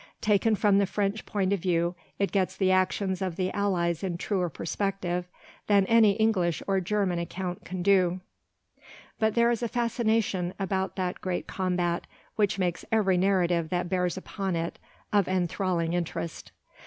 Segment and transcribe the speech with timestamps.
[0.21, 4.17] Taken from the French point of view, it gets the actions of the allies in
[4.17, 5.25] truer perspective
[5.67, 8.19] than any English or German account can do;
[9.19, 14.17] but there is a fascination about that great combat which makes every narrative that bears
[14.17, 14.79] upon it
[15.13, 16.51] of enthralling interest.